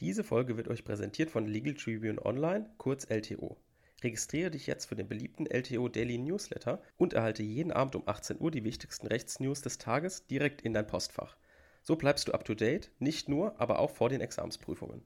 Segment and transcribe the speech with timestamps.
[0.00, 3.56] Diese Folge wird euch präsentiert von Legal Tribune Online, kurz LTO.
[4.02, 8.40] Registriere dich jetzt für den beliebten LTO Daily Newsletter und erhalte jeden Abend um 18
[8.40, 11.36] Uhr die wichtigsten Rechtsnews des Tages direkt in dein Postfach.
[11.82, 15.02] So bleibst du up to date, nicht nur, aber auch vor den Examsprüfungen.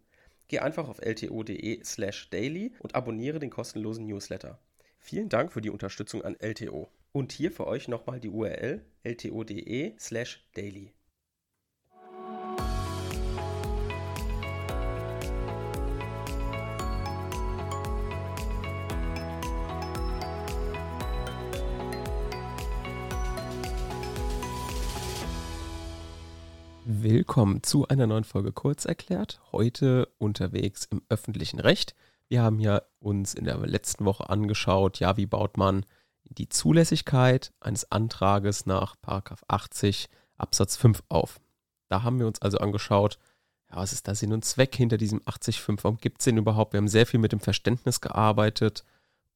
[0.49, 4.59] Geh einfach auf lto.de/slash daily und abonniere den kostenlosen Newsletter.
[4.99, 6.91] Vielen Dank für die Unterstützung an LTO.
[7.13, 10.47] Und hier für euch nochmal die URL lto.de/slash
[26.95, 29.41] Willkommen zu einer neuen Folge Kurz erklärt.
[29.51, 31.95] Heute unterwegs im öffentlichen Recht.
[32.29, 35.87] Wir haben ja uns in der letzten Woche angeschaut, ja, wie baut man
[36.25, 38.97] die Zulässigkeit eines Antrages nach
[39.49, 41.41] 80 Absatz 5 auf.
[41.89, 43.19] Da haben wir uns also angeschaut,
[43.71, 45.79] ja, was ist da Sinn und Zweck hinter diesem 80.5?
[45.85, 46.75] Warum gibt es den überhaupt?
[46.75, 48.85] Wir haben sehr viel mit dem Verständnis gearbeitet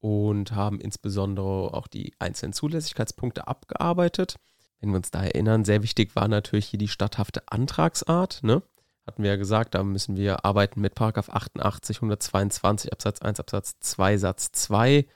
[0.00, 4.36] und haben insbesondere auch die einzelnen Zulässigkeitspunkte abgearbeitet
[4.80, 8.42] wenn wir uns da erinnern, sehr wichtig war natürlich hier die statthafte Antragsart.
[8.42, 8.62] Ne?
[9.06, 14.18] Hatten wir ja gesagt, da müssen wir arbeiten mit 88 122 Absatz 1 Absatz 2
[14.18, 15.06] Satz 2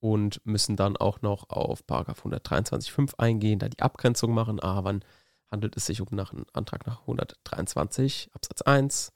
[0.00, 4.62] und müssen dann auch noch auf 123 5 eingehen, da die Abgrenzung machen.
[4.62, 5.04] Ah, wann
[5.50, 9.12] handelt es sich um nach einen Antrag nach 123 Absatz 1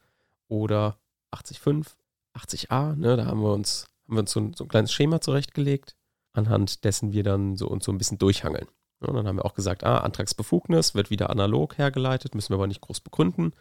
[0.48, 0.98] oder
[1.32, 1.86] 80.5,
[2.36, 5.20] 80a, ne, da haben wir uns, haben wir uns so ein, so ein kleines Schema
[5.20, 5.96] zurechtgelegt,
[6.32, 8.68] anhand dessen wir dann so uns so ein bisschen durchhangeln.
[9.00, 12.66] Und dann haben wir auch gesagt, ah, Antragsbefugnis wird wieder analog hergeleitet, müssen wir aber
[12.66, 13.52] nicht groß begründen.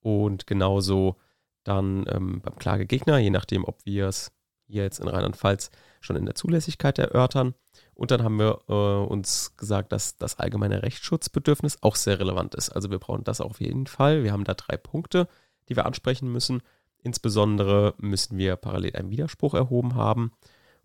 [0.00, 1.16] Und genauso
[1.64, 4.32] dann ähm, beim Klagegegner, je nachdem, ob wir es
[4.66, 7.54] jetzt in Rheinland-Pfalz schon in der Zulässigkeit erörtern.
[7.94, 12.70] Und dann haben wir äh, uns gesagt, dass das allgemeine Rechtsschutzbedürfnis auch sehr relevant ist.
[12.70, 14.22] Also wir brauchen das auf jeden Fall.
[14.22, 15.28] Wir haben da drei Punkte,
[15.68, 16.62] die wir ansprechen müssen.
[17.02, 20.32] Insbesondere müssen wir parallel einen Widerspruch erhoben haben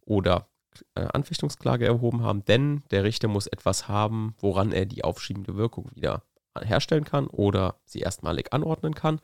[0.01, 0.47] oder
[0.95, 6.23] Anfechtungsklage erhoben haben, denn der Richter muss etwas haben, woran er die aufschiebende Wirkung wieder
[6.59, 9.19] herstellen kann oder sie erstmalig anordnen kann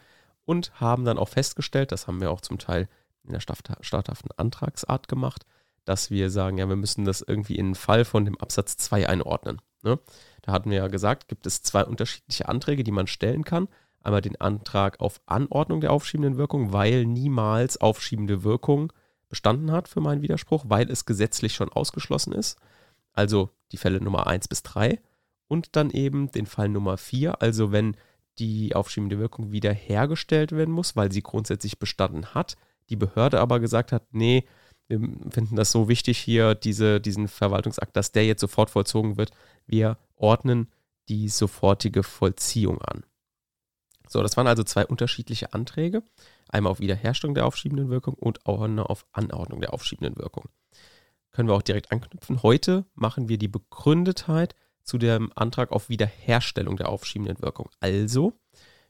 [0.45, 2.89] und haben dann auch festgestellt, das haben wir auch zum Teil
[3.23, 5.45] in der statthaften Antragsart gemacht,
[5.85, 9.07] dass wir sagen, ja, wir müssen das irgendwie in den Fall von dem Absatz 2
[9.07, 9.62] einordnen.
[9.83, 10.00] Ne?
[10.41, 13.68] Da hatten wir ja gesagt, gibt es zwei unterschiedliche Anträge, die man stellen kann.
[14.03, 18.91] Einmal den Antrag auf Anordnung der aufschiebenden Wirkung, weil niemals aufschiebende Wirkung
[19.31, 22.59] bestanden hat für meinen Widerspruch, weil es gesetzlich schon ausgeschlossen ist.
[23.14, 25.00] Also die Fälle Nummer 1 bis 3
[25.47, 27.97] und dann eben den Fall Nummer 4, also wenn
[28.38, 32.56] die aufschiebende Wirkung wiederhergestellt werden muss, weil sie grundsätzlich bestanden hat,
[32.90, 34.46] die Behörde aber gesagt hat, nee,
[34.88, 35.00] wir
[35.30, 39.31] finden das so wichtig hier, diese, diesen Verwaltungsakt, dass der jetzt sofort vollzogen wird.
[39.66, 40.68] Wir ordnen
[41.08, 43.03] die sofortige Vollziehung an.
[44.11, 46.03] So, das waren also zwei unterschiedliche Anträge.
[46.49, 50.49] Einmal auf Wiederherstellung der aufschiebenden Wirkung und auch auf Anordnung der aufschiebenden Wirkung.
[51.31, 52.44] Können wir auch direkt anknüpfen.
[52.44, 57.69] Heute machen wir die Begründetheit zu dem Antrag auf Wiederherstellung der aufschiebenden Wirkung.
[57.79, 58.33] Also,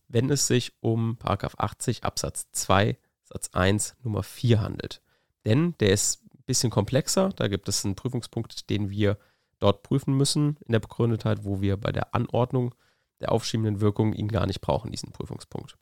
[0.08, 5.04] wenn es sich um 80 Absatz 2 Satz 1 Nummer 4 handelt.
[5.46, 7.30] Denn der ist ein bisschen komplexer.
[7.36, 9.20] Da gibt es einen Prüfungspunkt, den wir
[9.60, 12.74] dort prüfen müssen in der Begründetheit, wo wir bei der Anordnung
[13.22, 15.78] der aufschiebenden Wirkung ihn gar nicht brauchen, diesen Prüfungspunkt.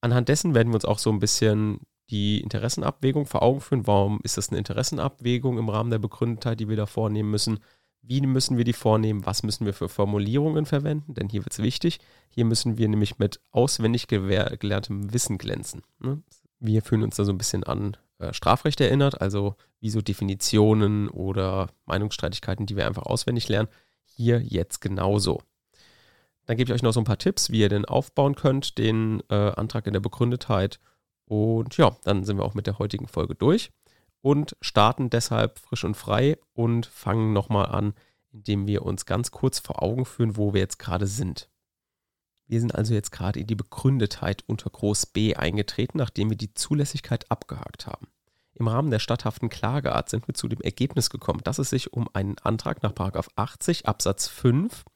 [0.00, 1.80] Anhand dessen werden wir uns auch so ein bisschen
[2.10, 3.86] die Interessenabwägung vor Augen führen.
[3.86, 7.58] Warum ist das eine Interessenabwägung im Rahmen der Begründetheit, die wir da vornehmen müssen?
[8.00, 9.26] Wie müssen wir die vornehmen?
[9.26, 11.14] Was müssen wir für Formulierungen verwenden?
[11.14, 11.98] Denn hier wird es wichtig.
[12.30, 15.82] Hier müssen wir nämlich mit auswendig gelerntem Wissen glänzen.
[15.98, 16.22] Ne?
[16.60, 21.08] Wir fühlen uns da so ein bisschen an äh, Strafrecht erinnert, also wie so Definitionen
[21.08, 23.68] oder Meinungsstreitigkeiten, die wir einfach auswendig lernen.
[24.04, 25.42] Hier jetzt genauso.
[26.48, 29.22] Dann gebe ich euch noch so ein paar Tipps, wie ihr den aufbauen könnt, den
[29.28, 30.80] äh, Antrag in der Begründetheit.
[31.26, 33.70] Und ja, dann sind wir auch mit der heutigen Folge durch
[34.22, 37.92] und starten deshalb frisch und frei und fangen nochmal an,
[38.32, 41.50] indem wir uns ganz kurz vor Augen führen, wo wir jetzt gerade sind.
[42.46, 46.54] Wir sind also jetzt gerade in die Begründetheit unter Groß B eingetreten, nachdem wir die
[46.54, 48.08] Zulässigkeit abgehakt haben.
[48.54, 52.08] Im Rahmen der statthaften Klageart sind wir zu dem Ergebnis gekommen, dass es sich um
[52.14, 52.94] einen Antrag nach
[53.36, 54.86] 80 Absatz 5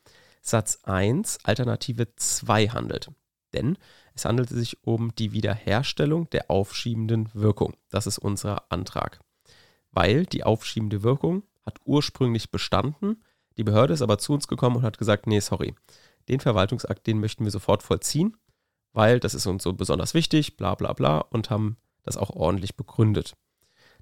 [0.42, 3.10] Satz 1 Alternative 2 handelt.
[3.54, 3.78] Denn
[4.14, 7.74] es handelt sich um die Wiederherstellung der aufschiebenden Wirkung.
[7.90, 9.20] Das ist unser Antrag.
[9.92, 13.22] Weil die aufschiebende Wirkung hat ursprünglich bestanden,
[13.56, 15.74] die Behörde ist aber zu uns gekommen und hat gesagt, nee, sorry,
[16.28, 18.36] den Verwaltungsakt, den möchten wir sofort vollziehen,
[18.92, 22.76] weil das ist uns so besonders wichtig, bla bla bla, und haben das auch ordentlich
[22.76, 23.34] begründet.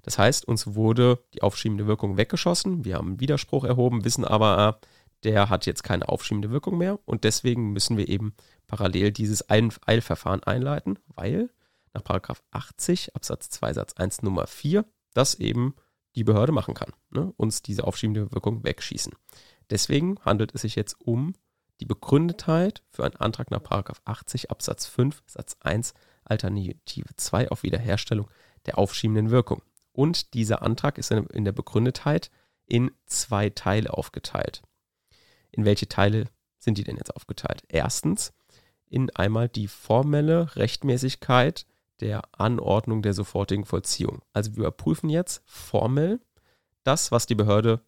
[0.01, 4.79] Das heißt, uns wurde die aufschiebende Wirkung weggeschossen, wir haben Widerspruch erhoben, wissen aber, ah,
[5.23, 8.33] der hat jetzt keine aufschiebende Wirkung mehr und deswegen müssen wir eben
[8.67, 11.49] parallel dieses Eilverfahren einleiten, weil
[11.93, 12.03] nach
[12.51, 15.75] 80 Absatz 2 Satz 1 Nummer 4, das eben
[16.15, 19.13] die Behörde machen kann, ne, uns diese aufschiebende Wirkung wegschießen.
[19.69, 21.33] Deswegen handelt es sich jetzt um
[21.79, 23.61] die Begründetheit für einen Antrag nach
[24.05, 28.29] 80 Absatz 5 Satz 1 Alternative 2 auf Wiederherstellung
[28.65, 29.63] der aufschiebenden Wirkung.
[29.91, 32.29] Und dieser Antrag ist in der Begründetheit
[32.65, 34.61] in zwei Teile aufgeteilt.
[35.51, 36.25] In welche Teile
[36.57, 37.63] sind die denn jetzt aufgeteilt?
[37.67, 38.33] Erstens
[38.87, 41.65] in einmal die formelle Rechtmäßigkeit
[42.01, 44.21] der Anordnung der sofortigen Vollziehung.
[44.33, 46.19] Also wir überprüfen jetzt formell
[46.83, 47.81] das, was die Behörde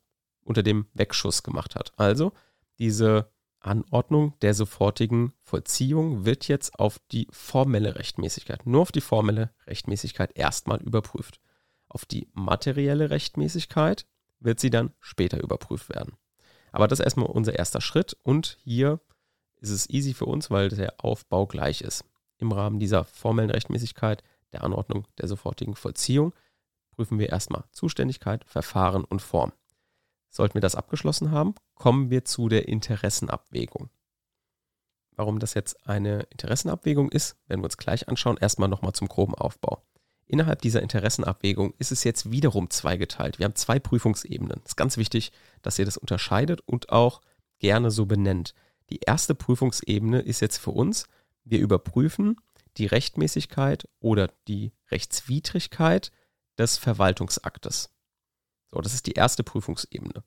[0.44, 1.94] unter dem Wegschuss gemacht hat.
[1.98, 2.32] Also
[2.80, 9.54] diese Anordnung der sofortigen Vollziehung wird jetzt auf die formelle Rechtmäßigkeit, nur auf die formelle
[9.68, 11.40] Rechtmäßigkeit erstmal überprüft.
[11.88, 14.06] Auf die materielle Rechtmäßigkeit
[14.40, 16.18] wird sie dann später überprüft werden.
[16.74, 19.00] Aber das ist erstmal unser erster Schritt und hier
[19.62, 22.04] ist es easy für uns, weil der Aufbau gleich ist.
[22.40, 26.34] Im Rahmen dieser formellen Rechtmäßigkeit der Anordnung der sofortigen Vollziehung
[26.92, 29.54] prüfen wir erstmal Zuständigkeit, Verfahren und Form.
[30.30, 33.90] Sollten wir das abgeschlossen haben, kommen wir zu der Interessenabwägung.
[35.16, 38.38] Warum das jetzt eine Interessenabwägung ist, werden wir uns gleich anschauen.
[38.38, 39.84] Erstmal nochmal zum groben Aufbau.
[40.26, 43.40] Innerhalb dieser Interessenabwägung ist es jetzt wiederum zweigeteilt.
[43.40, 44.62] Wir haben zwei Prüfungsebenen.
[44.64, 45.32] Es ist ganz wichtig,
[45.62, 47.22] dass ihr das unterscheidet und auch
[47.60, 48.54] gerne so benennt.
[48.90, 51.08] Die erste Prüfungsebene ist jetzt für uns,
[51.44, 52.38] wir überprüfen
[52.78, 56.12] die Rechtmäßigkeit oder die Rechtswidrigkeit
[56.58, 57.90] des Verwaltungsaktes.
[58.72, 60.24] So, das ist die erste Prüfungsebene.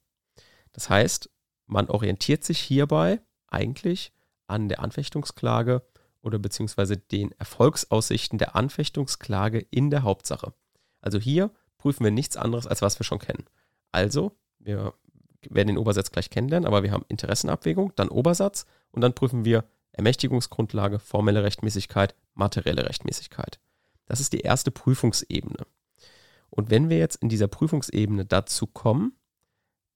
[0.72, 1.31] Das heißt,
[1.66, 4.12] man orientiert sich hierbei eigentlich
[4.46, 5.82] an der Anfechtungsklage
[6.26, 10.52] oder beziehungsweise den Erfolgsaussichten der Anfechtungsklage in der Hauptsache.
[11.00, 13.44] Also hier prüfen wir nichts anderes, als was wir schon kennen.
[13.93, 14.93] Also, wir
[15.49, 19.64] werden den Obersatz gleich kennenlernen, aber wir haben Interessenabwägung, dann Obersatz und dann prüfen wir
[19.93, 23.61] Ermächtigungsgrundlage, formelle Rechtmäßigkeit, materielle Rechtmäßigkeit.
[24.06, 25.64] Das ist die erste Prüfungsebene.
[26.50, 29.17] Und wenn wir jetzt in dieser Prüfungsebene dazu kommen,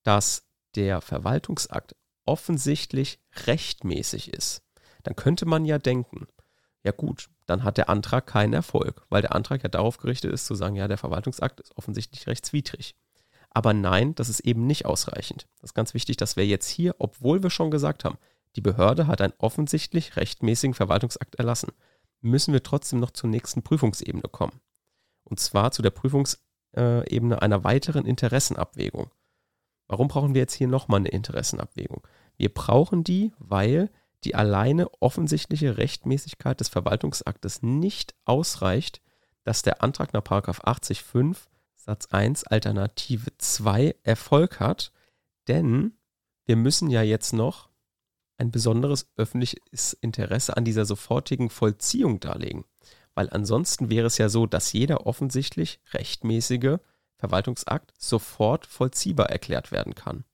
[0.04, 4.62] dass der Verwaltungsakt offensichtlich rechtmäßig ist,
[5.02, 6.26] dann könnte man ja denken,
[6.82, 10.46] ja gut, dann hat der Antrag keinen Erfolg, weil der Antrag ja darauf gerichtet ist
[10.46, 12.94] zu sagen, ja, der Verwaltungsakt ist offensichtlich rechtswidrig.
[13.50, 15.48] Aber nein, das ist eben nicht ausreichend.
[15.60, 18.18] Das ist ganz wichtig, dass wir jetzt hier, obwohl wir schon gesagt haben,
[18.56, 21.72] die Behörde hat einen offensichtlich rechtmäßigen Verwaltungsakt erlassen,
[22.20, 24.60] müssen wir trotzdem noch zur nächsten Prüfungsebene kommen.
[25.24, 29.10] Und zwar zu der Prüfungsebene Ebene einer weiteren Interessenabwägung.
[29.88, 32.06] Warum brauchen wir jetzt hier nochmal eine Interessenabwägung?
[32.36, 33.90] Wir brauchen die, weil
[34.24, 39.00] die alleine offensichtliche Rechtmäßigkeit des Verwaltungsaktes nicht ausreicht,
[39.44, 41.36] dass der Antrag nach 80.5
[41.76, 44.92] Satz 1 Alternative 2 Erfolg hat,
[45.48, 45.94] denn
[46.44, 47.70] wir müssen ja jetzt noch
[48.36, 52.64] ein besonderes öffentliches Interesse an dieser sofortigen Vollziehung darlegen
[53.14, 56.78] weil ansonsten wäre es ja so, dass jeder offensichtlich rechtmäßige
[57.16, 60.24] Verwaltungsakt sofort vollziehbar erklärt werden kann.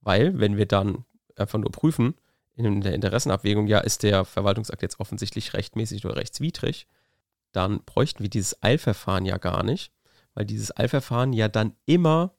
[0.00, 1.04] Weil, wenn wir dann
[1.36, 2.14] einfach nur prüfen,
[2.56, 6.86] in der Interessenabwägung, ja, ist der Verwaltungsakt jetzt offensichtlich rechtmäßig oder rechtswidrig,
[7.52, 9.92] dann bräuchten wir dieses Eilverfahren ja gar nicht,
[10.34, 12.34] weil dieses Eilverfahren ja dann immer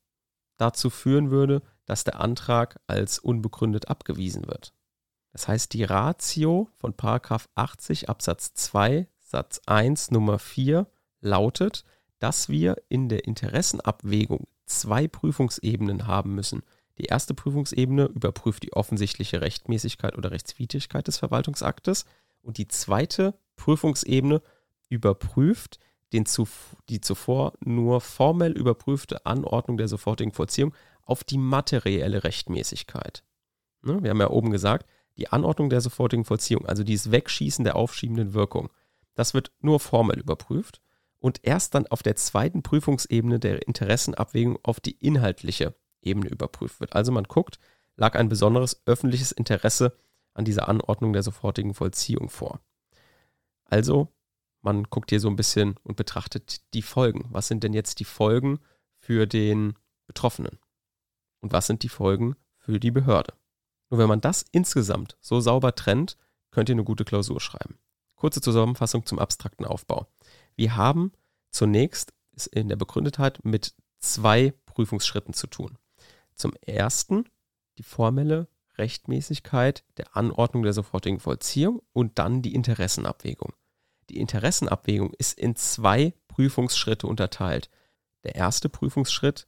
[0.58, 4.74] dazu führen würde, dass der Antrag als unbegründet abgewiesen wird.
[5.32, 10.88] Das heißt, die Ratio von 80 Absatz 2 Satz 1 Nummer 4
[11.22, 11.84] lautet,
[12.20, 16.64] dass wir in der Interessenabwägung zwei Prüfungsebenen haben müssen.
[16.98, 22.06] Die erste Prüfungsebene überprüft die offensichtliche Rechtmäßigkeit oder Rechtswidrigkeit des Verwaltungsaktes
[22.42, 24.42] und die zweite Prüfungsebene
[24.90, 25.80] überprüft
[26.14, 26.48] den zu,
[26.90, 30.74] die zuvor nur formell überprüfte Anordnung der sofortigen Vollziehung
[31.04, 33.24] auf die materielle Rechtmäßigkeit.
[33.82, 34.88] Ne, wir haben ja oben gesagt,
[35.18, 38.70] die Anordnung der sofortigen Vollziehung, also dieses Wegschießen der aufschiebenden Wirkung,
[39.16, 40.82] das wird nur formell überprüft
[41.20, 46.94] und erst dann auf der zweiten Prüfungsebene der Interessenabwägung auf die inhaltliche Ebene überprüft wird.
[46.94, 47.60] Also man guckt,
[47.96, 49.98] lag ein besonderes öffentliches Interesse
[50.34, 52.60] an dieser Anordnung der sofortigen Vollziehung vor.
[53.66, 54.14] Also
[54.62, 57.28] man guckt hier so ein bisschen und betrachtet die Folgen.
[57.32, 58.60] Was sind denn jetzt die Folgen
[58.98, 59.74] für den
[60.08, 60.60] Betroffenen?
[61.40, 63.34] Und was sind die Folgen für die Behörde?
[63.90, 66.18] Nur wenn man das insgesamt so sauber trennt,
[66.52, 67.80] könnt ihr eine gute Klausur schreiben.
[68.16, 70.08] Kurze Zusammenfassung zum abstrakten Aufbau.
[70.56, 71.12] Wir haben
[71.52, 72.14] zunächst
[72.52, 75.78] in der Begründetheit mit zwei Prüfungsschritten zu tun.
[76.38, 77.26] Zum ersten
[77.78, 83.54] die formelle Rechtmäßigkeit der Anordnung der sofortigen Vollziehung und dann die Interessenabwägung.
[84.10, 87.70] Die Interessenabwägung ist in zwei Prüfungsschritte unterteilt.
[88.24, 89.48] Der erste Prüfungsschritt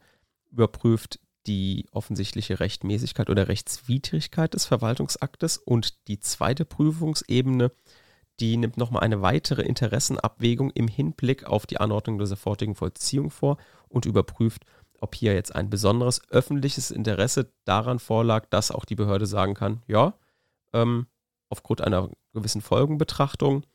[0.50, 7.72] überprüft die offensichtliche Rechtmäßigkeit oder Rechtswidrigkeit des Verwaltungsaktes und die zweite Prüfungsebene
[8.39, 13.58] die nimmt nochmal eine weitere Interessenabwägung im Hinblick auf die Anordnung der sofortigen Vollziehung vor
[13.89, 14.65] und überprüft,
[15.01, 19.81] ob hier jetzt ein besonderes öffentliches Interesse daran vorlag, dass auch die Behörde sagen kann,
[19.87, 20.13] ja,
[20.73, 21.07] ähm,
[21.49, 23.65] aufgrund einer gewissen Folgenbetrachtung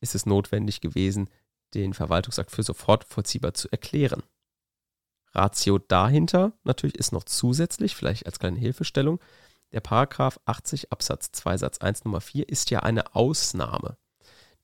[0.00, 1.28] ist es notwendig gewesen,
[1.74, 4.22] den Verwaltungsakt für sofort vollziehbar zu erklären.
[5.32, 9.20] Ratio dahinter natürlich ist noch zusätzlich, vielleicht als kleine Hilfestellung,
[9.72, 13.96] der Paragraph 80 Absatz 2 Satz 1 Nummer 4 ist ja eine Ausnahme.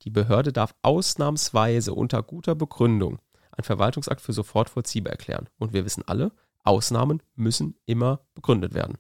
[0.02, 3.18] Die Behörde darf ausnahmsweise unter guter Begründung
[3.52, 5.49] einen Verwaltungsakt für sofort vollziehbar erklären.
[5.59, 6.32] Und wir wissen alle,
[6.64, 8.99] Ausnahmen müssen immer begründet werden.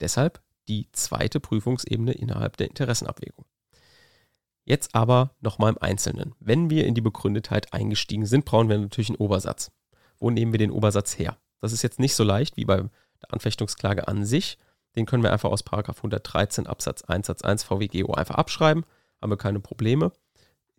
[0.00, 3.44] Deshalb die zweite Prüfungsebene innerhalb der Interessenabwägung.
[4.64, 6.34] Jetzt aber nochmal im Einzelnen.
[6.38, 9.72] Wenn wir in die Begründetheit eingestiegen sind, brauchen wir natürlich einen Obersatz.
[10.18, 11.38] Wo nehmen wir den Obersatz her?
[11.60, 14.58] Das ist jetzt nicht so leicht wie bei der Anfechtungsklage an sich,
[14.96, 18.84] den können wir einfach aus 113 Absatz 1 Satz 1 VWGO einfach abschreiben,
[19.20, 20.12] haben wir keine Probleme.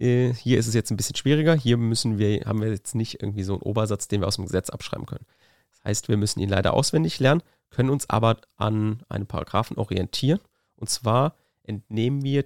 [0.02, 1.54] Äh, hier ist es jetzt ein bisschen schwieriger.
[1.54, 4.46] Hier müssen wir, haben wir jetzt nicht irgendwie so einen Obersatz, den wir aus dem
[4.46, 5.26] Gesetz abschreiben können.
[5.70, 10.40] Das heißt, wir müssen ihn leider auswendig lernen, können uns aber an einem Paragraphen orientieren.
[10.76, 12.46] Und zwar entnehmen wir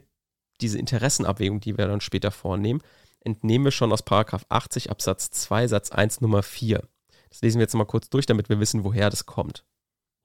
[0.59, 2.81] diese Interessenabwägung, die wir dann später vornehmen,
[3.21, 6.83] entnehmen wir schon aus Paragraph 80 Absatz 2 Satz 1 Nummer 4.
[7.29, 9.65] Das lesen wir jetzt mal kurz durch, damit wir wissen, woher das kommt.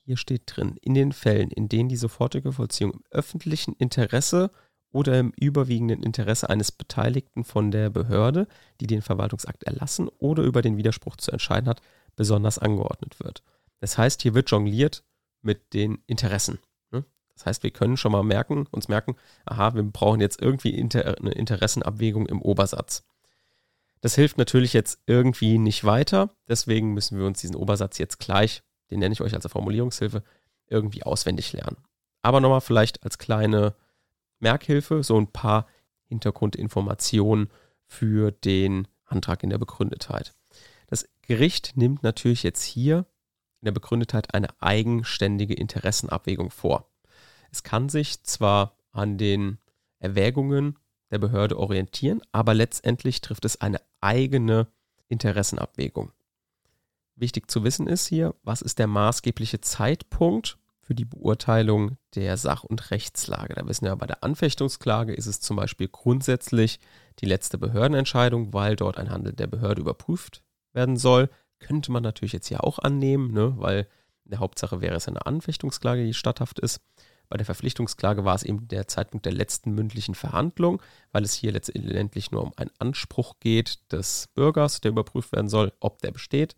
[0.05, 4.51] Hier steht drin, in den Fällen, in denen die sofortige Vollziehung im öffentlichen Interesse
[4.93, 8.47] oder im überwiegenden Interesse eines Beteiligten von der Behörde,
[8.81, 11.81] die den Verwaltungsakt erlassen oder über den Widerspruch zu entscheiden hat,
[12.17, 13.43] besonders angeordnet wird.
[13.79, 15.05] Das heißt, hier wird jongliert
[15.43, 16.59] mit den Interessen.
[16.91, 17.05] Ne?
[17.35, 19.17] Das heißt, wir können schon mal merken, uns merken,
[19.47, 23.05] aha, wir brauchen jetzt irgendwie eine Interessenabwägung im Obersatz.
[24.01, 28.63] Das hilft natürlich jetzt irgendwie nicht weiter, deswegen müssen wir uns diesen Obersatz jetzt gleich
[28.91, 30.23] den nenne ich euch als Formulierungshilfe,
[30.67, 31.77] irgendwie auswendig lernen.
[32.23, 33.75] Aber nochmal vielleicht als kleine
[34.41, 35.67] Merkhilfe so ein paar
[36.07, 37.51] Hintergrundinformationen
[37.87, 40.35] für den Antrag in der Begründetheit.
[40.89, 43.07] Das Gericht nimmt natürlich jetzt hier
[43.61, 46.91] in der Begründetheit eine eigenständige Interessenabwägung vor.
[47.53, 49.59] Es kann sich zwar an den
[49.99, 50.79] Erwägungen
[51.11, 54.69] der Behörde orientieren, aber letztendlich trifft es eine eigene
[55.09, 56.13] Interessenabwägung.
[57.17, 62.65] Wichtig zu wissen ist hier, was ist der maßgebliche Zeitpunkt für die Beurteilung der Sach-
[62.65, 63.55] und Rechtslage.
[63.55, 66.81] Da wissen wir, bei der Anfechtungsklage ist es zum Beispiel grundsätzlich
[67.21, 71.29] die letzte Behördenentscheidung, weil dort ein Handeln der Behörde überprüft werden soll.
[71.59, 73.87] Könnte man natürlich jetzt hier auch annehmen, ne, weil
[74.25, 76.81] in der Hauptsache wäre es eine Anfechtungsklage, die statthaft ist.
[77.29, 80.83] Bei der Verpflichtungsklage war es eben der Zeitpunkt der letzten mündlichen Verhandlung,
[81.13, 85.73] weil es hier letztendlich nur um einen Anspruch geht des Bürgers, der überprüft werden soll,
[85.79, 86.57] ob der besteht.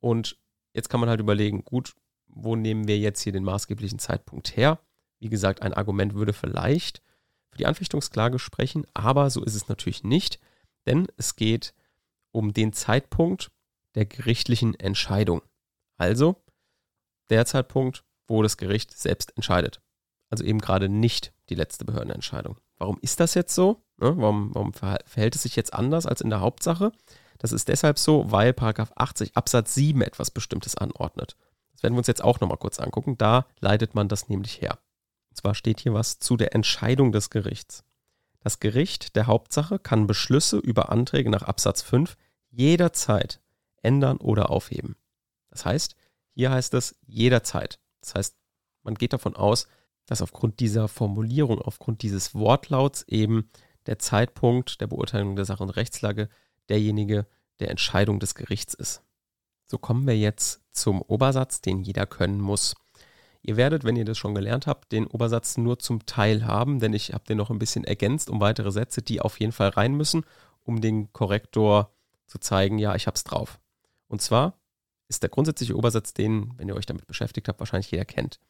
[0.00, 0.38] Und
[0.72, 1.94] jetzt kann man halt überlegen, gut,
[2.34, 4.78] wo nehmen wir jetzt hier den maßgeblichen Zeitpunkt her?
[5.18, 7.02] Wie gesagt, ein Argument würde vielleicht
[7.50, 10.38] für die Anfechtungsklage sprechen, aber so ist es natürlich nicht,
[10.86, 11.74] denn es geht
[12.32, 13.50] um den Zeitpunkt
[13.94, 15.42] der gerichtlichen Entscheidung.
[15.96, 16.42] Also
[17.28, 19.80] der Zeitpunkt, wo das Gericht selbst entscheidet.
[20.30, 22.56] Also eben gerade nicht die letzte Behördenentscheidung.
[22.78, 23.82] Warum ist das jetzt so?
[23.98, 26.92] Ne, warum, warum verhält es sich jetzt anders als in der Hauptsache?
[27.38, 31.36] Das ist deshalb so, weil 80 Absatz 7 etwas Bestimmtes anordnet.
[31.80, 33.16] Das werden wir uns jetzt auch nochmal kurz angucken.
[33.16, 34.78] Da leitet man das nämlich her.
[35.30, 37.84] Und zwar steht hier was zu der Entscheidung des Gerichts.
[38.40, 42.18] Das Gericht der Hauptsache kann Beschlüsse über Anträge nach Absatz 5
[42.50, 43.40] jederzeit
[43.80, 44.96] ändern oder aufheben.
[45.48, 45.96] Das heißt,
[46.34, 47.80] hier heißt es jederzeit.
[48.02, 48.36] Das heißt,
[48.82, 49.66] man geht davon aus,
[50.04, 53.50] dass aufgrund dieser Formulierung, aufgrund dieses Wortlauts eben
[53.86, 56.28] der Zeitpunkt der Beurteilung der Sache und Rechtslage
[56.68, 57.26] derjenige
[57.58, 59.02] der Entscheidung des Gerichts ist.
[59.70, 62.74] So kommen wir jetzt zum Obersatz, den jeder können muss.
[63.40, 66.92] Ihr werdet, wenn ihr das schon gelernt habt, den Obersatz nur zum Teil haben, denn
[66.92, 69.94] ich habe den noch ein bisschen ergänzt um weitere Sätze, die auf jeden Fall rein
[69.94, 70.24] müssen,
[70.64, 71.94] um den Korrektor
[72.26, 73.60] zu zeigen, ja, ich habe es drauf.
[74.08, 74.58] Und zwar
[75.06, 78.40] ist der grundsätzliche Obersatz, den, wenn ihr euch damit beschäftigt habt, wahrscheinlich jeder kennt.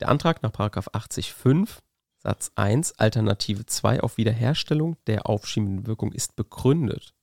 [0.00, 1.68] Der Antrag nach 80.5
[2.16, 7.14] Satz 1 Alternative 2 auf Wiederherstellung der aufschiebenden Wirkung ist begründet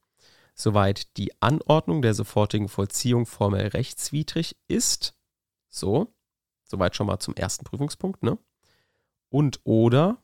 [0.55, 5.13] soweit die Anordnung der sofortigen Vollziehung formell rechtswidrig ist.
[5.69, 6.15] So,
[6.63, 8.39] soweit schon mal zum ersten Prüfungspunkt, ne?
[9.29, 10.24] Und oder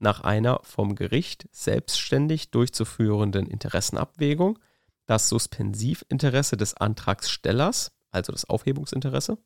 [0.00, 4.58] nach einer vom Gericht selbstständig durchzuführenden Interessenabwägung
[5.06, 9.38] das Suspensivinteresse des Antragstellers, also das Aufhebungsinteresse,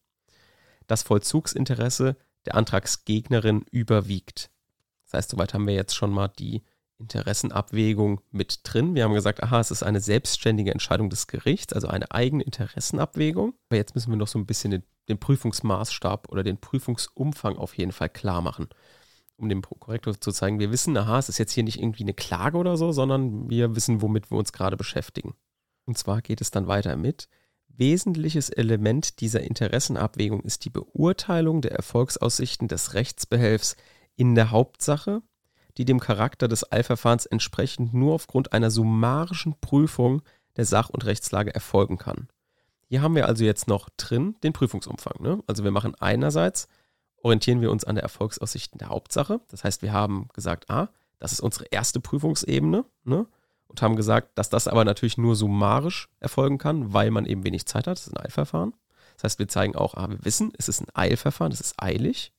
[0.86, 4.50] das Vollzugsinteresse der Antragsgegnerin überwiegt.
[5.04, 6.62] Das heißt, soweit haben wir jetzt schon mal die
[7.02, 8.94] Interessenabwägung mit drin.
[8.94, 13.54] Wir haben gesagt, aha, es ist eine selbstständige Entscheidung des Gerichts, also eine eigene Interessenabwägung.
[13.68, 17.76] Aber jetzt müssen wir noch so ein bisschen den, den Prüfungsmaßstab oder den Prüfungsumfang auf
[17.76, 18.68] jeden Fall klar machen.
[19.36, 22.14] um dem Korrektor zu zeigen, wir wissen, aha, es ist jetzt hier nicht irgendwie eine
[22.14, 25.34] Klage oder so, sondern wir wissen, womit wir uns gerade beschäftigen.
[25.84, 27.28] Und zwar geht es dann weiter mit,
[27.76, 33.76] wesentliches Element dieser Interessenabwägung ist die Beurteilung der Erfolgsaussichten des Rechtsbehelfs
[34.14, 35.22] in der Hauptsache,
[35.76, 40.22] die dem Charakter des Eilverfahrens entsprechend nur aufgrund einer summarischen Prüfung
[40.56, 42.28] der Sach- und Rechtslage erfolgen kann.
[42.88, 45.22] Hier haben wir also jetzt noch drin den Prüfungsumfang.
[45.22, 45.42] Ne?
[45.46, 46.68] Also wir machen einerseits
[47.22, 49.40] orientieren wir uns an der Erfolgsaussichten der Hauptsache.
[49.48, 50.88] Das heißt, wir haben gesagt, ah,
[51.18, 53.26] das ist unsere erste Prüfungsebene, ne?
[53.68, 57.64] Und haben gesagt, dass das aber natürlich nur summarisch erfolgen kann, weil man eben wenig
[57.64, 57.96] Zeit hat.
[57.96, 58.74] Das ist ein Eilverfahren.
[59.14, 62.32] Das heißt, wir zeigen auch, ah, wir wissen, es ist ein Eilverfahren, es ist eilig.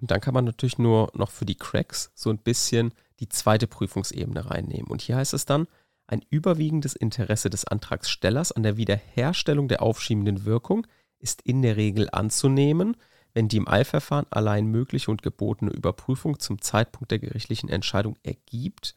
[0.00, 3.66] Und dann kann man natürlich nur noch für die Cracks so ein bisschen die zweite
[3.66, 4.90] Prüfungsebene reinnehmen.
[4.90, 5.66] Und hier heißt es dann,
[6.06, 10.86] ein überwiegendes Interesse des Antragstellers an der Wiederherstellung der aufschiebenden Wirkung
[11.18, 12.96] ist in der Regel anzunehmen,
[13.34, 18.94] wenn die im Eilverfahren allein mögliche und gebotene Überprüfung zum Zeitpunkt der gerichtlichen Entscheidung ergibt,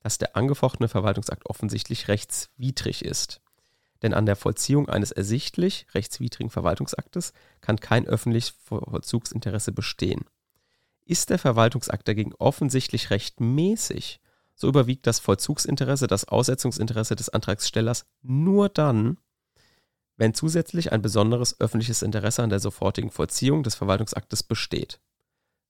[0.00, 3.40] dass der angefochtene Verwaltungsakt offensichtlich rechtswidrig ist.
[4.02, 10.24] Denn an der Vollziehung eines ersichtlich rechtswidrigen Verwaltungsaktes kann kein öffentliches Vollzugsinteresse bestehen.
[11.10, 14.20] Ist der Verwaltungsakt dagegen offensichtlich rechtmäßig,
[14.54, 19.18] so überwiegt das Vollzugsinteresse das Aussetzungsinteresse des Antragstellers nur dann,
[20.16, 25.00] wenn zusätzlich ein besonderes öffentliches Interesse an der sofortigen Vollziehung des Verwaltungsaktes besteht.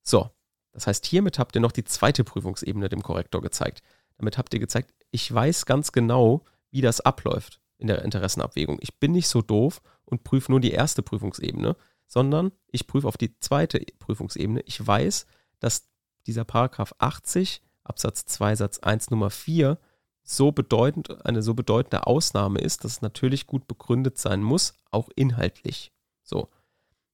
[0.03, 0.29] So,
[0.73, 3.81] das heißt, hiermit habt ihr noch die zweite Prüfungsebene dem Korrektor gezeigt.
[4.19, 8.77] Damit habt ihr gezeigt, ich weiß ganz genau, wie das abläuft in der Interessenabwägung.
[8.83, 11.77] Ich bin nicht so doof und prüfe nur die erste Prüfungsebene,
[12.11, 14.63] sondern ich prüfe auf die zweite Prüfungsebene.
[14.67, 15.27] Ich weiß,
[15.61, 15.85] dass
[16.27, 19.79] dieser Paragraph 80 Absatz 2 Satz 1 Nummer 4
[20.25, 25.09] so bedeutend, eine so bedeutende Ausnahme ist, dass es natürlich gut begründet sein muss, auch
[25.15, 25.93] inhaltlich.
[26.25, 26.49] So.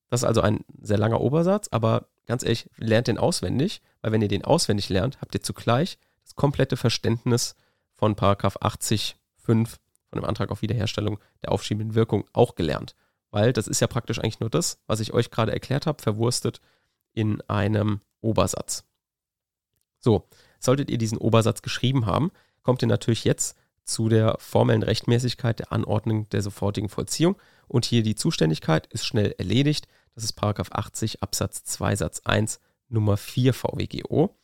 [0.09, 4.23] Das ist also ein sehr langer Obersatz, aber ganz ehrlich, lernt den auswendig, weil wenn
[4.23, 7.55] ihr den auswendig lernt, habt ihr zugleich das komplette Verständnis
[7.95, 12.95] von Paragraph 80 5 von dem Antrag auf Wiederherstellung der aufschiebenden Wirkung auch gelernt.
[13.37, 16.63] Weil das ist ja praktisch eigentlich nur das, was ich euch gerade erklärt habe, verwurstet
[17.13, 18.87] in einem Obersatz.
[19.99, 20.27] So,
[20.59, 22.31] solltet ihr diesen Obersatz geschrieben haben,
[22.63, 27.37] kommt ihr natürlich jetzt zu der formellen Rechtmäßigkeit der Anordnung der sofortigen Vollziehung.
[27.69, 29.87] Und hier die Zuständigkeit ist schnell erledigt.
[30.15, 34.35] Das ist 80 Absatz 2 Satz 1 Nummer 4 VWGO.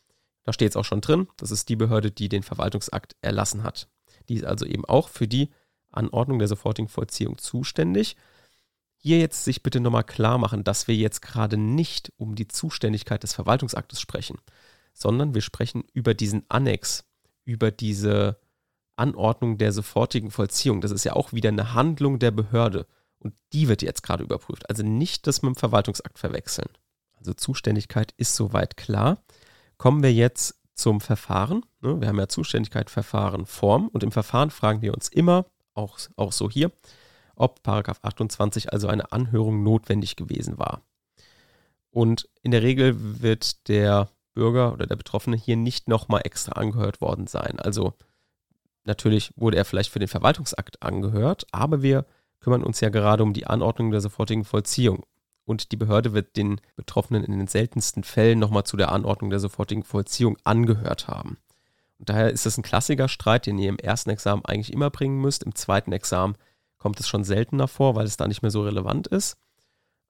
[0.45, 1.29] Da steht es auch schon drin.
[1.39, 3.89] Das ist die Behörde, die den Verwaltungsakt erlassen hat.
[4.29, 5.49] Die ist also eben auch für die
[5.89, 8.17] Anordnung der sofortigen Vollziehung zuständig.
[9.05, 13.23] Hier jetzt sich bitte nochmal klar machen, dass wir jetzt gerade nicht um die Zuständigkeit
[13.23, 14.39] des Verwaltungsaktes sprechen,
[14.95, 17.05] sondern wir sprechen über diesen Annex
[17.45, 18.39] über diese
[18.97, 20.81] Anordnung der sofortigen Vollziehung.
[20.81, 22.87] Das ist ja auch wieder eine Handlung der Behörde
[23.19, 24.69] und die wird jetzt gerade überprüft.
[24.69, 26.69] Also nicht das mit dem Verwaltungsakt verwechseln.
[27.19, 29.23] Also Zuständigkeit ist soweit klar.
[29.79, 31.65] Kommen wir jetzt zum Verfahren.
[31.81, 35.99] Ne, wir haben ja Zuständigkeit, Verfahren, Form und im Verfahren fragen wir uns immer, auch,
[36.17, 36.71] auch so hier,
[37.43, 40.83] ob Paragraph 28 also eine Anhörung notwendig gewesen war.
[41.91, 47.01] Und in der Regel wird der Bürger oder der Betroffene hier nicht nochmal extra angehört
[47.01, 47.59] worden sein.
[47.59, 47.95] Also
[48.85, 52.07] natürlich wurde er vielleicht für den Verwaltungsakt angehört, aber wir
[52.41, 55.05] kümmern uns ja gerade um die Anordnung der sofortigen Vollziehung.
[55.45, 59.41] Und die Behörde wird den Betroffenen in den seltensten Fällen nochmal zu der Anordnung der
[59.41, 61.39] sofortigen Vollziehung angehört haben.
[61.99, 65.21] Und daher ist es ein klassischer Streit, den ihr im ersten Examen eigentlich immer bringen
[65.21, 65.43] müsst.
[65.43, 66.37] Im zweiten Examen
[66.83, 69.39] kommt es schon seltener vor, weil es da nicht mehr so relevant ist.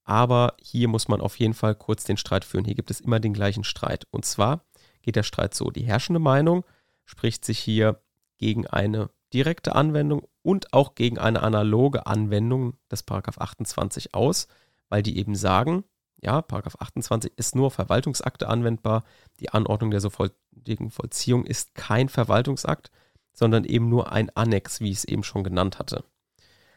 [0.04, 2.64] Aber hier muss man auf jeden Fall kurz den Streit führen.
[2.64, 4.06] Hier gibt es immer den gleichen Streit.
[4.10, 4.64] Und zwar
[5.02, 5.70] geht der Streit so.
[5.70, 6.64] Die herrschende Meinung
[7.04, 8.02] spricht sich hier
[8.38, 14.48] gegen eine direkte Anwendung und auch gegen eine analoge Anwendung des Paragraph 28 aus,
[14.88, 15.84] weil die eben sagen,
[16.22, 19.04] ja, Paragraph 28 ist nur Verwaltungsakte anwendbar.
[19.40, 22.90] Die Anordnung der sofortigen Vollziehung ist kein Verwaltungsakt,
[23.34, 26.04] sondern eben nur ein Annex, wie ich es eben schon genannt hatte.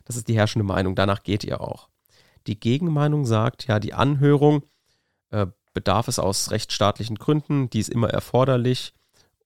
[0.06, 0.96] Das ist die herrschende Meinung.
[0.96, 1.90] Danach geht ihr auch.
[2.48, 4.64] Die Gegenmeinung sagt, ja, die Anhörung
[5.32, 8.94] äh, bedarf es aus rechtsstaatlichen Gründen, die ist immer erforderlich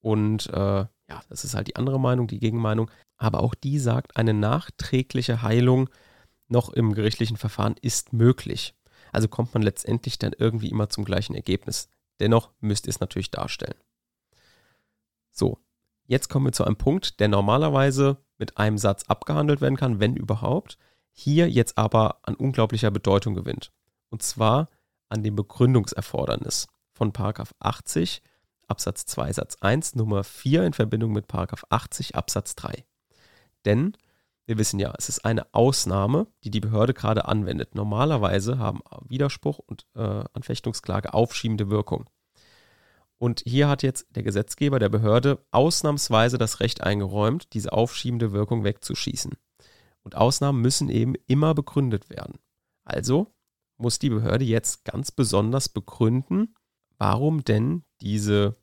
[0.02, 2.92] und äh, ja, das ist halt die andere Meinung, die Gegenmeinung.
[3.18, 5.90] Aber auch die sagt, eine nachträgliche Heilung
[6.48, 8.76] noch im gerichtlichen Verfahren ist möglich.
[9.12, 11.90] Also kommt man letztendlich dann irgendwie immer zum gleichen Ergebnis.
[12.20, 13.78] Dennoch müsst ihr es natürlich darstellen.
[15.32, 15.58] So,
[16.06, 20.16] jetzt kommen wir zu einem Punkt, der normalerweise mit einem Satz abgehandelt werden kann, wenn
[20.16, 20.78] überhaupt
[21.12, 23.72] hier jetzt aber an unglaublicher Bedeutung gewinnt.
[24.10, 24.70] Und zwar
[25.10, 27.14] an dem Begründungserfordernis von
[27.60, 28.24] 80
[28.68, 32.86] Absatz 2 Satz 1 Nummer 4 in Verbindung mit 80 Absatz 3.
[33.66, 33.94] Denn
[34.46, 37.76] wir wissen ja, es ist eine Ausnahme, die die Behörde gerade anwendet.
[37.76, 42.10] Normalerweise haben Widerspruch und äh, Anfechtungsklage aufschiebende Wirkung.
[43.20, 48.64] Und hier hat jetzt der Gesetzgeber der Behörde ausnahmsweise das Recht eingeräumt, diese aufschiebende Wirkung
[48.64, 49.34] wegzuschießen.
[50.04, 52.40] Und Ausnahmen müssen eben immer begründet werden.
[52.86, 53.28] Also
[53.78, 56.56] muss die Behörde jetzt ganz besonders begründen,
[56.98, 58.56] warum denn diese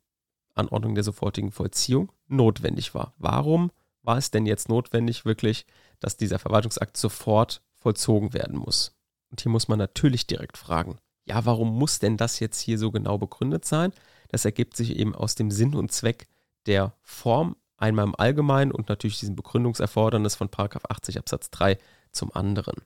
[0.55, 3.15] Anordnung der sofortigen Vollziehung notwendig war.
[3.19, 3.71] Warum
[4.03, 5.67] war es denn jetzt notwendig, wirklich,
[6.01, 8.97] dass dieser Verwaltungsakt sofort vollzogen werden muss?
[9.31, 12.91] Und hier muss man natürlich direkt fragen, ja, warum muss denn das jetzt hier so
[12.91, 13.93] genau begründet sein?
[14.29, 16.29] Das ergibt sich eben aus dem Sinn und Zweck
[16.67, 21.79] der Form, einmal im Allgemeinen und natürlich diesem Begründungserfordernis von 80 Absatz 3
[22.13, 22.83] zum anderen.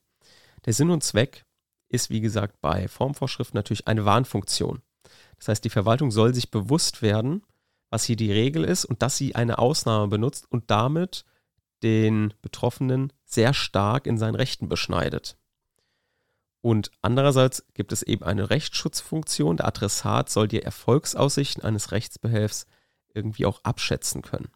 [0.66, 1.44] Der Sinn und Zweck
[1.88, 4.82] ist, wie gesagt, bei Formvorschriften natürlich eine Warnfunktion.
[5.38, 7.42] Das heißt, die Verwaltung soll sich bewusst werden,
[7.88, 11.24] was hier die Regel ist und dass sie eine Ausnahme benutzt und damit
[11.82, 15.36] den Betroffenen sehr stark in seinen Rechten beschneidet.
[16.62, 19.56] Und andererseits gibt es eben eine Rechtsschutzfunktion.
[19.56, 22.66] Der Adressat soll die Erfolgsaussichten eines Rechtsbehelfs
[23.14, 24.50] irgendwie auch abschätzen können.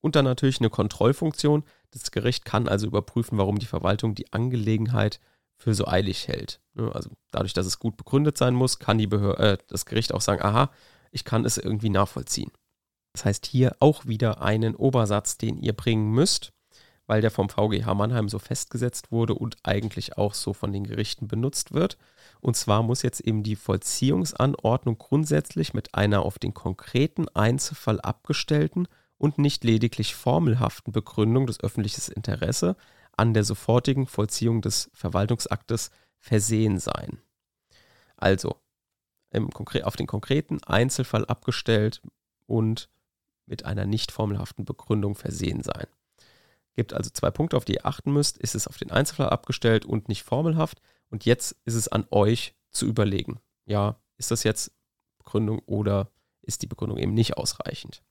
[0.00, 1.64] Und dann natürlich eine Kontrollfunktion.
[1.90, 5.18] Das Gericht kann also überprüfen, warum die Verwaltung die Angelegenheit
[5.56, 6.60] für so eilig hält.
[6.74, 10.14] Ne, also dadurch, dass es gut begründet sein muss, kann die Behör äh, das Gericht
[10.14, 10.70] auch sagen, aha,
[11.10, 12.52] ich kann es irgendwie nachvollziehen.
[13.12, 16.52] Das heißt hier auch wieder einen Obersatz, den ihr bringen müsst
[17.08, 21.26] weil der vom VGH Mannheim so festgesetzt wurde und eigentlich auch so von den Gerichten
[21.26, 21.96] benutzt wird.
[22.40, 28.86] Und zwar muss jetzt eben die Vollziehungsanordnung grundsätzlich mit einer auf den konkreten Einzelfall abgestellten
[29.16, 32.76] und nicht lediglich formelhaften Begründung des öffentlichen Interesse
[33.16, 37.18] an der sofortigen Vollziehung des Verwaltungsaktes versehen sein.
[38.16, 38.60] Also
[39.82, 42.02] auf den konkreten Einzelfall abgestellt
[42.46, 42.90] und
[43.46, 45.86] mit einer nicht formelhaften Begründung versehen sein.
[46.78, 48.38] Gibt also zwei Punkte, auf die ihr achten müsst.
[48.38, 50.80] Ist es auf den Einzelfall abgestellt und nicht formelhaft?
[51.10, 53.40] Und jetzt ist es an euch zu überlegen.
[53.66, 54.70] Ja, ist das jetzt
[55.18, 58.04] Begründung oder ist die Begründung eben nicht ausreichend?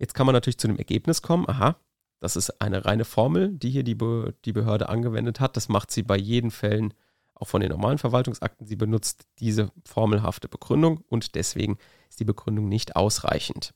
[0.00, 1.76] Jetzt kann man natürlich zu dem Ergebnis kommen, aha,
[2.18, 5.56] das ist eine reine Formel, die hier die, Be die Behörde angewendet hat.
[5.56, 6.92] Das macht sie bei jeden Fällen,
[7.34, 8.66] auch von den normalen Verwaltungsakten.
[8.66, 13.74] Sie benutzt diese formelhafte Begründung und deswegen ist die Begründung nicht ausreichend.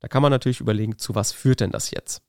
[0.00, 2.24] Da kann man natürlich überlegen, zu was führt denn das jetzt?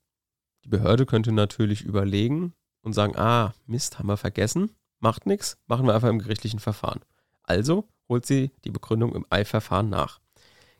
[0.70, 2.54] Die Behörde könnte natürlich überlegen
[2.84, 7.00] und sagen, ah, Mist, haben wir vergessen, macht nichts, machen wir einfach im gerichtlichen Verfahren.
[7.42, 10.20] Also holt sie die Begründung im Eilverfahren nach.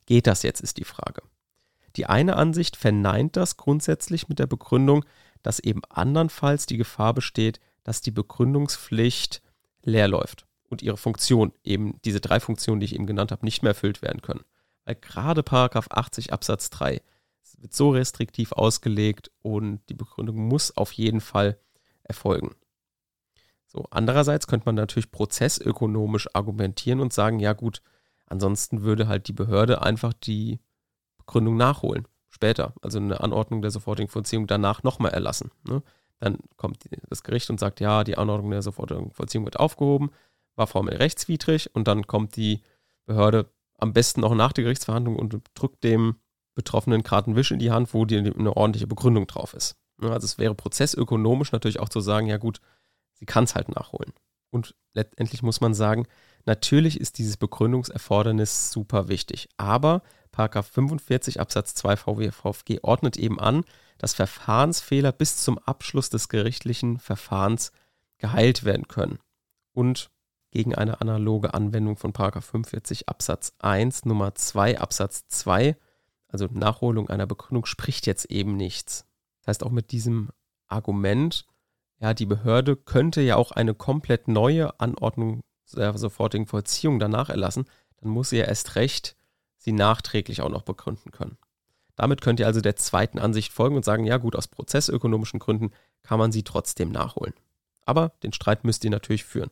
[0.06, 1.24] Geht das jetzt, ist die Frage.
[1.96, 5.06] Die eine Ansicht verneint das grundsätzlich mit der Begründung,
[5.42, 9.42] dass eben andernfalls die Gefahr besteht, dass die Begründungspflicht
[9.82, 13.64] leer läuft und ihre Funktion, eben diese drei Funktionen, die ich eben genannt habe, nicht
[13.64, 14.46] mehr erfüllt werden können.
[14.86, 17.02] Weil gerade Paragraph 80 Absatz 3
[17.44, 21.60] es wird so restriktiv ausgelegt und die Begründung muss auf jeden Fall
[22.04, 22.56] erfolgen.
[23.68, 27.84] So, andererseits könnte man natürlich prozessökonomisch argumentieren und sagen, ja gut,
[28.26, 30.60] ansonsten würde halt die Behörde einfach die
[31.18, 35.52] Begründung nachholen, später, also eine Anordnung der sofortigen Vollziehung danach nochmal erlassen.
[35.68, 35.84] Ne?
[36.20, 40.10] Dann kommt das Gericht und sagt, ja, die Anordnung der sofortigen Vollziehung wird aufgehoben,
[40.56, 42.62] war formell rechtswidrig und dann kommt die
[43.06, 46.16] Behörde am besten auch nach der Gerichtsverhandlung und drückt dem
[46.60, 49.78] Betroffenen gerade einen Wisch in die Hand, wo die eine ordentliche Begründung drauf ist.
[50.02, 52.60] Also es wäre prozessökonomisch natürlich auch zu sagen, ja gut,
[53.14, 54.12] sie kann es halt nachholen.
[54.50, 56.06] Und letztendlich muss man sagen,
[56.46, 59.48] natürlich ist dieses Begründungserfordernis super wichtig.
[59.56, 63.64] Aber Paragraph 45 Absatz 2 VWVFG ordnet eben an,
[63.98, 67.72] dass Verfahrensfehler bis zum Abschluss des gerichtlichen Verfahrens
[68.18, 69.20] geheilt werden können.
[69.72, 70.12] Und
[70.52, 75.78] gegen eine analoge Anwendung von Paragraph 45 Absatz 1 Nummer 2 Absatz 2
[76.30, 79.06] also Nachholung einer Begründung, spricht jetzt eben nichts.
[79.42, 80.30] Das heißt, auch mit diesem
[80.68, 81.46] Argument,
[82.00, 85.42] ja, die Behörde könnte ja auch eine komplett neue Anordnung
[85.74, 87.66] der sofortigen Vollziehung danach erlassen,
[87.98, 89.16] dann muss sie ja erst recht
[89.60, 91.38] sie nachträglich auch noch begründen können.
[91.96, 95.72] Damit könnt ihr also der zweiten Ansicht folgen und sagen, ja gut, aus prozessökonomischen Gründen
[96.02, 97.34] kann man sie trotzdem nachholen.
[97.86, 99.52] Aber den Streit müsst ihr natürlich führen.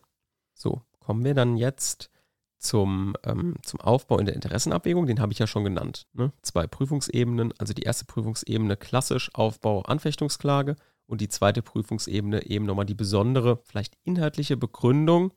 [0.54, 2.10] So, kommen wir dann jetzt
[2.58, 6.06] zum, ähm, zum Aufbau in der Interessenabwägung, den habe ich ja schon genannt.
[6.12, 6.32] Ne?
[6.42, 12.86] Zwei Prüfungsebenen, also die erste Prüfungsebene klassisch Aufbau Anfechtungsklage und die zweite Prüfungsebene eben nochmal
[12.86, 15.32] die besondere, vielleicht inhaltliche Begründung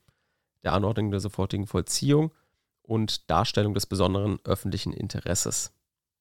[0.64, 2.34] der Anordnung der sofortigen Vollziehung
[2.84, 5.74] und Darstellung des besonderen öffentlichen Interesses.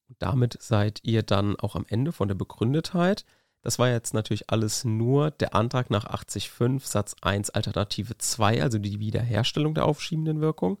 [0.07, 3.25] Und damit seid ihr dann auch am Ende von der Begründetheit.
[3.61, 8.79] Das war jetzt natürlich alles nur der Antrag nach 80.5 Satz 1 Alternative 2, also
[8.79, 10.79] die Wiederherstellung der aufschiebenden Wirkung.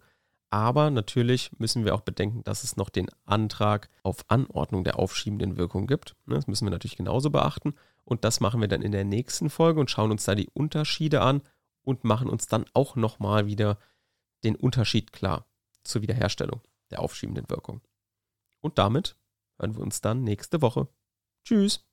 [0.51, 5.55] Aber natürlich müssen wir auch bedenken, dass es noch den Antrag auf Anordnung der aufschiebenden
[5.57, 6.15] Wirkung gibt.
[6.25, 7.73] Ne, das müssen wir natürlich genauso beachten.
[8.03, 11.21] Und das machen wir dann in der nächsten Folge und schauen uns da die Unterschiede
[11.21, 11.41] an
[11.83, 13.79] und machen uns dann auch nochmal wieder
[14.43, 15.47] den Unterschied klar
[15.83, 16.61] zur Wiederherstellung.
[16.89, 17.79] der aufschiebenden Wirkung.
[18.59, 19.15] Und damit
[19.57, 20.89] hören wir uns dann nächste Woche.
[21.45, 21.85] Tschüss.